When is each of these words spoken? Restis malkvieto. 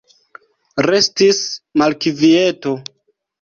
Restis 0.85 1.41
malkvieto. 1.83 2.75